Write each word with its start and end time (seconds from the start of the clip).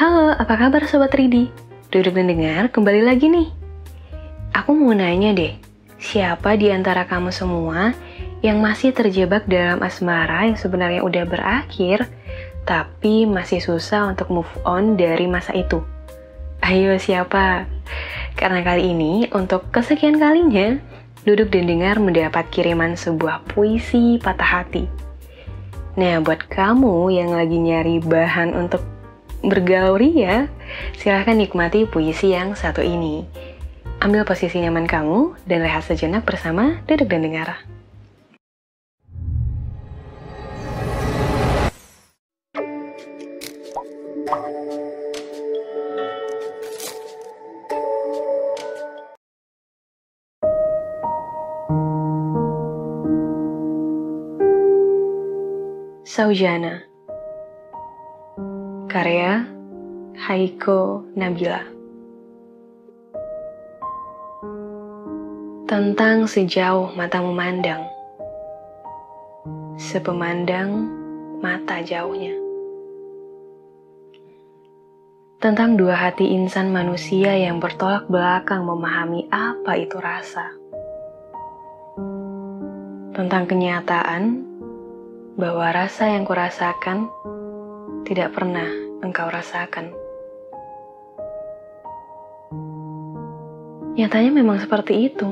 Halo, 0.00 0.32
apa 0.32 0.56
kabar 0.56 0.88
Sobat 0.88 1.12
Ridi? 1.12 1.52
Duduk 1.92 2.16
dan 2.16 2.32
dengar, 2.32 2.72
kembali 2.72 3.04
lagi 3.04 3.28
nih. 3.28 3.52
Aku 4.56 4.72
mau 4.72 4.96
nanya 4.96 5.36
deh, 5.36 5.60
siapa 6.00 6.56
di 6.56 6.72
antara 6.72 7.04
kamu 7.04 7.28
semua 7.28 7.92
yang 8.40 8.64
masih 8.64 8.96
terjebak 8.96 9.44
dalam 9.44 9.76
asmara 9.84 10.48
yang 10.48 10.56
sebenarnya 10.56 11.04
udah 11.04 11.28
berakhir, 11.28 12.08
tapi 12.64 13.28
masih 13.28 13.60
susah 13.60 14.08
untuk 14.08 14.32
move 14.32 14.48
on 14.64 14.96
dari 14.96 15.28
masa 15.28 15.52
itu? 15.52 15.84
Ayo 16.64 16.96
siapa? 16.96 17.68
Karena 18.40 18.64
kali 18.64 18.96
ini, 18.96 19.28
untuk 19.36 19.68
kesekian 19.68 20.16
kalinya, 20.16 20.80
duduk 21.28 21.52
dan 21.52 21.68
dengar 21.68 22.00
mendapat 22.00 22.48
kiriman 22.48 22.96
sebuah 22.96 23.44
puisi 23.52 24.16
patah 24.16 24.64
hati. 24.64 24.88
Nah, 26.00 26.24
buat 26.24 26.48
kamu 26.48 27.12
yang 27.12 27.36
lagi 27.36 27.60
nyari 27.60 28.00
bahan 28.00 28.56
untuk 28.56 28.80
bergauri 29.40 30.12
ya, 30.20 30.48
silahkan 30.96 31.36
nikmati 31.36 31.88
puisi 31.88 32.32
yang 32.36 32.52
satu 32.52 32.84
ini. 32.84 33.24
Ambil 34.00 34.24
posisi 34.24 34.60
nyaman 34.60 34.88
kamu 34.88 35.36
dan 35.44 35.60
rehat 35.60 35.84
sejenak 35.84 36.24
bersama 36.24 36.80
Duduk 36.88 37.08
dan 37.08 37.20
Dengar. 37.20 37.60
Saujana 56.10 56.89
Karya 58.90 59.46
Haiko 60.26 61.06
Nabila. 61.14 61.62
Tentang 65.70 66.26
sejauh 66.26 66.90
mata 66.98 67.22
memandang 67.22 67.86
Sepemandang 69.78 70.90
mata 71.38 71.78
jauhnya. 71.86 72.34
Tentang 75.38 75.78
dua 75.78 75.94
hati 75.94 76.26
insan 76.34 76.74
manusia 76.74 77.38
yang 77.38 77.62
bertolak 77.62 78.10
belakang 78.10 78.66
memahami 78.66 79.30
apa 79.30 79.78
itu 79.78 80.02
rasa. 80.02 80.50
Tentang 83.14 83.46
kenyataan 83.46 84.42
bahwa 85.38 85.70
rasa 85.70 86.10
yang 86.10 86.26
kurasakan 86.26 87.06
tidak 88.10 88.34
pernah 88.34 88.66
engkau 89.06 89.30
rasakan. 89.30 89.94
Nyatanya 93.94 94.34
memang 94.34 94.58
seperti 94.58 95.06
itu. 95.06 95.30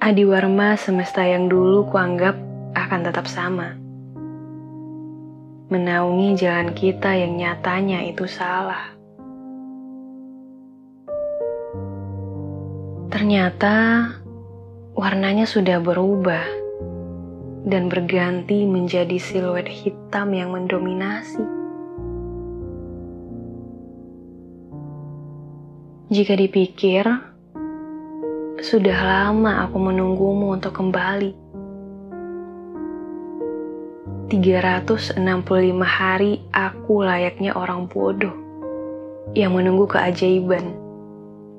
Adiwarma 0.00 0.72
semesta 0.80 1.20
yang 1.20 1.52
dulu 1.52 1.84
kuanggap 1.92 2.40
akan 2.72 3.00
tetap 3.12 3.28
sama. 3.28 3.76
Menaungi 5.68 6.32
jalan 6.40 6.72
kita 6.72 7.12
yang 7.12 7.36
nyatanya 7.36 8.08
itu 8.08 8.24
salah. 8.24 8.96
Ternyata 13.12 13.76
warnanya 14.96 15.44
sudah 15.44 15.76
berubah 15.76 16.57
dan 17.66 17.90
berganti 17.90 18.68
menjadi 18.68 19.18
siluet 19.18 19.66
hitam 19.66 20.36
yang 20.36 20.54
mendominasi. 20.54 21.42
Jika 26.08 26.34
dipikir, 26.36 27.04
sudah 28.58 28.98
lama 28.98 29.68
aku 29.68 29.78
menunggumu 29.78 30.56
untuk 30.56 30.74
kembali. 30.74 31.48
365 34.28 35.24
hari 35.84 36.44
aku 36.52 37.00
layaknya 37.00 37.56
orang 37.56 37.88
bodoh 37.88 38.36
yang 39.32 39.56
menunggu 39.56 39.88
keajaiban, 39.88 40.76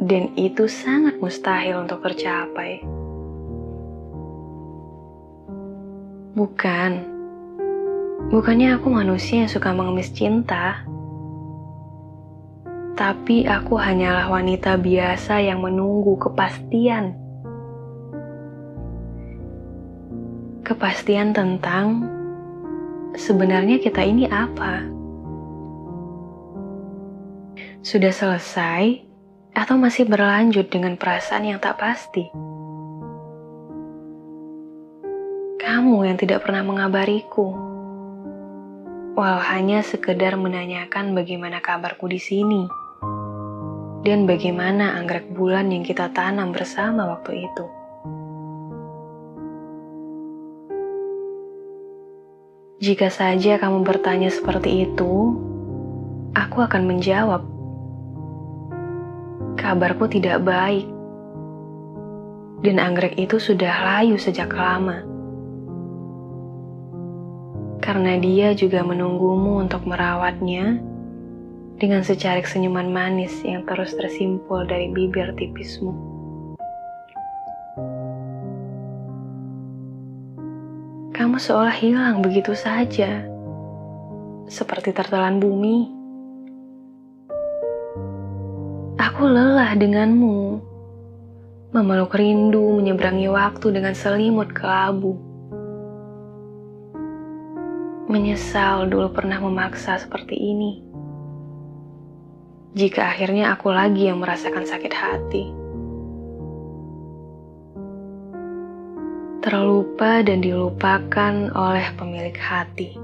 dan 0.00 0.32
itu 0.36 0.68
sangat 0.68 1.16
mustahil 1.20 1.84
untuk 1.84 2.04
tercapai. 2.04 2.84
Bukan. 6.30 6.92
Bukannya 8.30 8.78
aku 8.78 8.86
manusia 8.86 9.42
yang 9.42 9.50
suka 9.50 9.74
mengemis 9.74 10.14
cinta. 10.14 10.86
Tapi 12.94 13.50
aku 13.50 13.74
hanyalah 13.74 14.30
wanita 14.30 14.78
biasa 14.78 15.42
yang 15.42 15.58
menunggu 15.58 16.14
kepastian. 16.20 17.18
Kepastian 20.62 21.34
tentang 21.34 22.06
sebenarnya 23.18 23.82
kita 23.82 24.06
ini 24.06 24.30
apa? 24.30 24.86
Sudah 27.82 28.14
selesai 28.14 29.02
atau 29.50 29.74
masih 29.74 30.06
berlanjut 30.06 30.70
dengan 30.70 30.94
perasaan 30.94 31.50
yang 31.50 31.58
tak 31.58 31.80
pasti? 31.82 32.30
Kamu 35.70 36.02
yang 36.02 36.18
tidak 36.18 36.42
pernah 36.42 36.66
mengabariku. 36.66 37.54
Walau 39.14 39.38
hanya 39.54 39.86
sekedar 39.86 40.34
menanyakan 40.34 41.14
bagaimana 41.14 41.62
kabarku 41.62 42.10
di 42.10 42.18
sini. 42.18 42.66
Dan 44.02 44.26
bagaimana 44.26 44.98
anggrek 44.98 45.30
bulan 45.30 45.70
yang 45.70 45.86
kita 45.86 46.10
tanam 46.10 46.50
bersama 46.50 47.06
waktu 47.14 47.46
itu. 47.46 47.64
Jika 52.82 53.06
saja 53.06 53.62
kamu 53.62 53.86
bertanya 53.86 54.34
seperti 54.34 54.90
itu, 54.90 55.38
aku 56.34 56.66
akan 56.66 56.82
menjawab. 56.82 57.46
Kabarku 59.54 60.10
tidak 60.10 60.42
baik. 60.42 60.90
Dan 62.58 62.82
anggrek 62.82 63.14
itu 63.22 63.38
sudah 63.38 64.02
layu 64.02 64.18
sejak 64.18 64.50
lama 64.50 65.19
karena 67.90 68.22
dia 68.22 68.54
juga 68.54 68.86
menunggumu 68.86 69.66
untuk 69.66 69.82
merawatnya 69.82 70.78
dengan 71.74 72.06
secarik 72.06 72.46
senyuman 72.46 72.86
manis 72.86 73.42
yang 73.42 73.66
terus 73.66 73.98
tersimpul 73.98 74.62
dari 74.62 74.94
bibir 74.94 75.34
tipismu. 75.34 75.90
Kamu 81.10 81.34
seolah 81.42 81.74
hilang 81.74 82.22
begitu 82.22 82.54
saja, 82.54 83.26
seperti 84.46 84.94
tertelan 84.94 85.42
bumi. 85.42 85.90
Aku 89.02 89.26
lelah 89.26 89.74
denganmu, 89.74 90.62
memeluk 91.74 92.14
rindu 92.14 92.70
menyeberangi 92.78 93.26
waktu 93.26 93.66
dengan 93.74 93.98
selimut 93.98 94.54
kelabu 94.54 95.29
Menyesal 98.10 98.90
dulu 98.90 99.14
pernah 99.14 99.38
memaksa 99.38 99.94
seperti 99.94 100.34
ini. 100.34 100.82
Jika 102.74 103.06
akhirnya 103.06 103.54
aku 103.54 103.70
lagi 103.70 104.10
yang 104.10 104.18
merasakan 104.18 104.66
sakit 104.66 104.90
hati. 104.90 105.44
Terlupa 109.46 110.26
dan 110.26 110.42
dilupakan 110.42 111.54
oleh 111.54 111.86
pemilik 111.94 112.34
hati. 112.34 112.98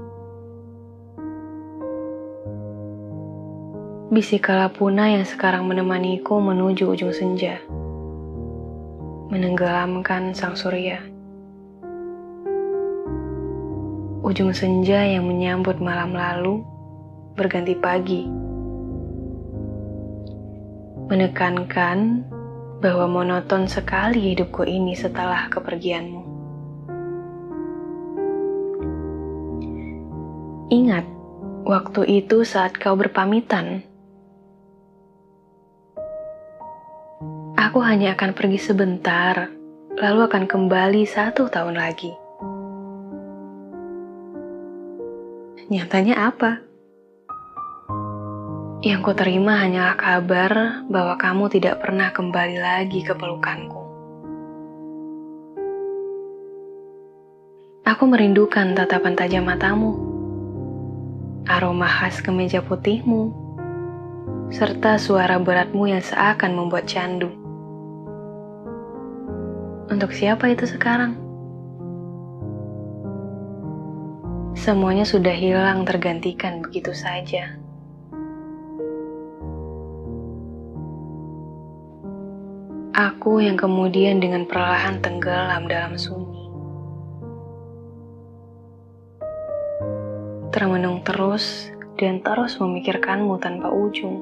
Bisik 4.11 4.51
kalapuna 4.51 5.07
yang 5.07 5.23
sekarang 5.23 5.71
menemaniku 5.71 6.35
menuju 6.43 6.83
ujung 6.83 7.15
senja. 7.15 7.63
Menenggelamkan 9.31 10.35
sang 10.35 10.59
surya. 10.59 10.99
Ujung 14.27 14.51
senja 14.51 15.07
yang 15.07 15.23
menyambut 15.23 15.79
malam 15.79 16.11
lalu 16.11 16.59
berganti 17.39 17.79
pagi. 17.79 18.27
Menekankan 21.07 22.27
bahwa 22.83 23.07
monoton 23.07 23.71
sekali 23.71 24.35
hidupku 24.35 24.67
ini 24.67 24.99
setelah 24.99 25.47
kepergianmu. 25.47 26.27
Ingat, 30.75 31.07
waktu 31.63 32.19
itu 32.19 32.43
saat 32.43 32.75
kau 32.75 32.99
berpamitan, 32.99 33.79
aku 37.55 37.79
hanya 37.79 38.11
akan 38.19 38.35
pergi 38.35 38.59
sebentar, 38.59 39.47
lalu 39.95 40.19
akan 40.27 40.43
kembali 40.51 41.07
satu 41.07 41.47
tahun 41.47 41.79
lagi. 41.79 42.26
Nyatanya 45.67 46.31
apa? 46.31 46.63
Yang 48.79 48.99
ku 49.03 49.11
terima 49.11 49.59
hanyalah 49.59 49.99
kabar 49.99 50.51
bahwa 50.87 51.19
kamu 51.19 51.51
tidak 51.51 51.83
pernah 51.83 52.07
kembali 52.15 52.55
lagi 52.55 53.03
ke 53.03 53.11
pelukanku. 53.11 53.83
Aku 57.83 58.03
merindukan 58.07 58.79
tatapan 58.79 59.19
tajam 59.19 59.43
matamu, 59.43 59.91
aroma 61.51 61.91
khas 61.91 62.23
kemeja 62.23 62.63
putihmu, 62.63 63.35
serta 64.47 64.95
suara 64.95 65.35
beratmu 65.35 65.91
yang 65.91 65.99
seakan 65.99 66.55
membuat 66.55 66.87
candu. 66.87 67.27
Untuk 69.91 70.15
siapa 70.15 70.47
itu 70.47 70.63
sekarang? 70.63 71.26
Semuanya 74.67 75.07
sudah 75.07 75.31
hilang 75.31 75.87
tergantikan 75.87 76.59
begitu 76.59 76.91
saja. 76.91 77.55
Aku 82.91 83.39
yang 83.39 83.55
kemudian 83.55 84.19
dengan 84.19 84.43
perlahan 84.43 84.99
tenggelam 84.99 85.71
dalam 85.71 85.95
sunyi. 85.95 86.51
Termenung 90.51 90.99
terus 91.07 91.71
dan 91.95 92.19
terus 92.19 92.59
memikirkanmu 92.59 93.39
tanpa 93.39 93.71
ujung. 93.71 94.19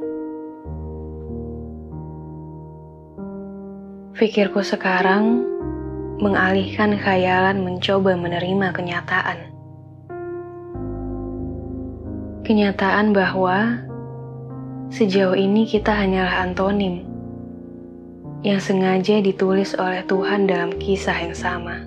Pikirku 4.14 4.62
sekarang 4.62 5.42
mengalihkan 6.22 7.02
khayalan 7.02 7.66
mencoba 7.66 8.14
menerima 8.14 8.70
kenyataan. 8.78 9.55
Kenyataan 12.46 13.10
bahwa 13.10 13.82
sejauh 14.94 15.34
ini 15.34 15.66
kita 15.66 15.90
hanyalah 15.90 16.46
antonim 16.46 17.02
yang 18.46 18.62
sengaja 18.62 19.18
ditulis 19.18 19.74
oleh 19.74 20.06
Tuhan 20.06 20.46
dalam 20.46 20.78
kisah 20.78 21.26
yang 21.26 21.34
sama. 21.34 21.82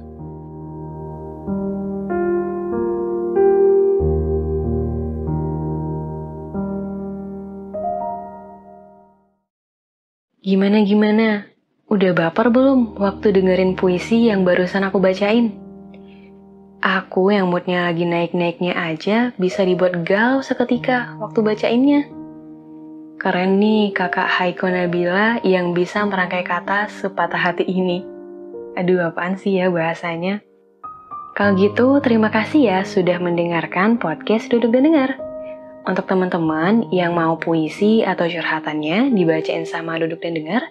Gimana-gimana? 10.43 11.47
Udah 11.87 12.11
baper 12.19 12.51
belum 12.51 12.99
waktu 12.99 13.31
dengerin 13.31 13.79
puisi 13.79 14.27
yang 14.27 14.43
barusan 14.43 14.83
aku 14.83 14.99
bacain? 14.99 15.68
Aku 16.79 17.35
yang 17.35 17.51
moodnya 17.51 17.91
lagi 17.91 18.07
naik-naiknya 18.07 18.79
aja 18.79 19.35
bisa 19.35 19.67
dibuat 19.67 20.07
galau 20.07 20.47
seketika 20.47 21.11
waktu 21.19 21.43
bacainnya. 21.43 22.07
Keren 23.19 23.59
nih 23.59 23.91
kakak 23.91 24.31
Haiko 24.31 24.71
Nabila 24.71 25.43
yang 25.43 25.75
bisa 25.75 26.07
merangkai 26.07 26.47
kata 26.47 26.87
sepatah 26.87 27.51
hati 27.51 27.67
ini. 27.67 28.07
Aduh 28.79 29.11
apaan 29.11 29.35
sih 29.35 29.59
ya 29.59 29.75
bahasanya? 29.75 30.39
Kalau 31.35 31.59
gitu 31.59 31.99
terima 31.99 32.31
kasih 32.31 32.71
ya 32.71 32.79
sudah 32.87 33.19
mendengarkan 33.19 33.99
podcast 33.99 34.47
Duduk 34.47 34.71
dan 34.71 34.87
Dengar. 34.87 35.11
Untuk 35.83 36.07
teman-teman 36.07 36.95
yang 36.95 37.11
mau 37.19 37.35
puisi 37.43 38.07
atau 38.07 38.31
curhatannya 38.31 39.19
dibacain 39.19 39.67
sama 39.67 39.99
Duduk 39.99 40.23
dan 40.23 40.39
Dengar, 40.39 40.63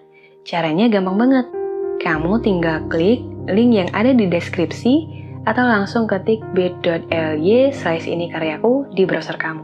caranya 0.47 0.87
gampang 0.87 1.19
banget. 1.19 1.51
Kamu 1.99 2.39
tinggal 2.39 2.79
klik 2.87 3.27
link 3.51 3.75
yang 3.75 3.91
ada 3.91 4.15
di 4.15 4.23
deskripsi 4.23 5.26
atau 5.47 5.63
langsung 5.63 6.03
ketik 6.11 6.43
bit.ly 6.51 7.71
slash 7.71 8.03
ini 8.03 8.27
karyaku 8.27 8.83
di 8.91 9.07
browser 9.07 9.39
kamu. 9.39 9.63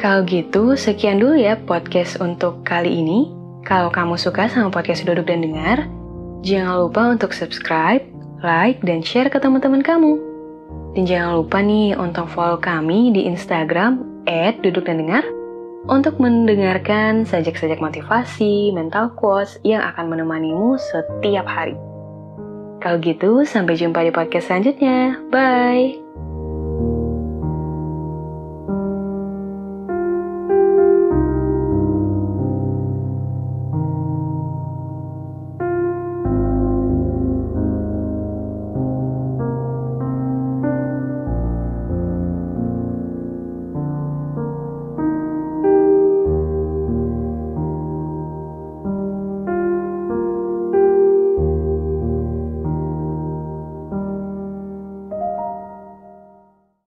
Kalau 0.00 0.24
gitu, 0.24 0.72
sekian 0.72 1.20
dulu 1.20 1.36
ya 1.36 1.60
podcast 1.60 2.16
untuk 2.24 2.64
kali 2.64 2.88
ini. 2.88 3.28
Kalau 3.62 3.92
kamu 3.92 4.16
suka 4.16 4.48
sama 4.48 4.72
podcast 4.72 5.04
Duduk 5.04 5.28
dan 5.28 5.44
Dengar, 5.44 5.86
jangan 6.40 6.88
lupa 6.88 7.12
untuk 7.12 7.36
subscribe, 7.36 8.02
like, 8.40 8.80
dan 8.82 9.04
share 9.04 9.28
ke 9.28 9.36
teman-teman 9.36 9.84
kamu. 9.84 10.16
Dan 10.96 11.04
jangan 11.04 11.44
lupa 11.44 11.60
nih 11.60 11.92
untuk 11.94 12.26
follow 12.32 12.56
kami 12.58 13.12
di 13.12 13.28
Instagram 13.28 14.24
@duduk 14.64 14.88
dan 14.88 15.04
dengar 15.04 15.22
untuk 15.86 16.16
mendengarkan 16.16 17.28
sajak-sajak 17.28 17.78
motivasi, 17.78 18.72
mental 18.74 19.12
quotes 19.14 19.60
yang 19.62 19.84
akan 19.84 20.08
menemanimu 20.08 20.80
setiap 20.80 21.46
hari. 21.46 21.76
Kalau 22.82 22.98
gitu, 22.98 23.46
sampai 23.46 23.78
jumpa 23.78 24.02
di 24.02 24.10
podcast 24.10 24.50
selanjutnya. 24.50 25.14
Bye! 25.30 26.01